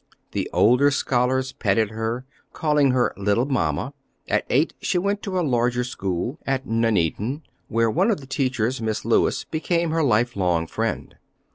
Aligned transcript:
The 0.31 0.49
older 0.51 0.89
scholars 0.89 1.51
petted 1.51 1.91
her, 1.91 2.25
calling 2.53 2.89
her 2.89 3.13
"little 3.17 3.45
mamma." 3.45 3.93
At 4.27 4.47
eight 4.49 4.73
she 4.81 4.97
went 4.97 5.21
to 5.21 5.39
a 5.39 5.45
larger 5.47 5.83
school, 5.83 6.39
at 6.43 6.65
Nuneaton, 6.65 7.43
where 7.67 7.91
one 7.91 8.09
of 8.09 8.19
the 8.19 8.25
teachers, 8.25 8.81
Miss 8.81 9.05
Lewis, 9.05 9.43
became 9.43 9.91
her 9.91 10.01
life 10.03 10.35
long 10.35 10.65
friend. 10.65 11.17